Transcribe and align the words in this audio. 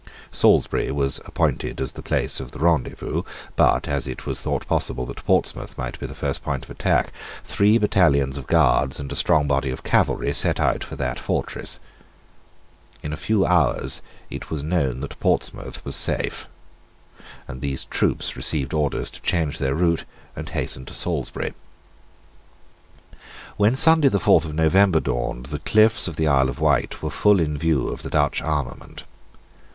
Salisbury 0.31 0.89
was 0.89 1.19
appointed 1.25 1.79
as 1.79 1.91
the 1.91 2.01
place 2.01 2.39
of 2.39 2.55
rendezvous: 2.55 3.21
but, 3.55 3.87
as 3.87 4.07
it 4.07 4.25
was 4.25 4.41
thought 4.41 4.67
possible 4.67 5.05
that 5.05 5.23
Portsmouth 5.23 5.77
might 5.77 5.99
be 5.99 6.07
the 6.07 6.15
first 6.15 6.43
point 6.43 6.63
of 6.65 6.71
attack, 6.71 7.13
three 7.43 7.77
battalions 7.77 8.35
of 8.35 8.47
guards 8.47 8.99
and 8.99 9.11
a 9.11 9.15
strong 9.15 9.47
body 9.47 9.69
of 9.69 9.83
cavalry 9.83 10.33
set 10.33 10.59
out 10.59 10.83
for 10.83 10.95
that 10.95 11.19
fortress. 11.19 11.77
In 13.03 13.13
a 13.13 13.15
few 13.15 13.45
hours 13.45 14.01
it 14.31 14.49
was 14.49 14.63
known 14.63 15.01
that 15.01 15.19
Portsmouth 15.19 15.85
was 15.85 15.95
safe; 15.95 16.47
and 17.47 17.61
these 17.61 17.85
troops 17.85 18.35
received 18.35 18.73
orders 18.73 19.11
to 19.11 19.21
change 19.21 19.59
their 19.59 19.75
route 19.75 20.05
and 20.35 20.47
to 20.47 20.53
hasten 20.53 20.83
to 20.85 20.95
Salisbury. 20.95 21.53
When 23.55 23.75
Sunday 23.75 24.07
the 24.07 24.19
fourth 24.19 24.45
of 24.45 24.55
November 24.55 24.99
dawned, 24.99 25.45
the 25.53 25.59
cliffs 25.59 26.07
of 26.07 26.15
the 26.15 26.27
Isle 26.27 26.49
of 26.49 26.59
Wight 26.59 27.03
were 27.03 27.11
full 27.11 27.39
in 27.39 27.55
view 27.55 27.87
of 27.89 28.01
the 28.01 28.09
Dutch 28.09 28.41
armament. 28.41 29.03